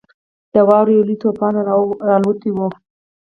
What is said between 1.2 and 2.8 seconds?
طوفان راالوتی وو.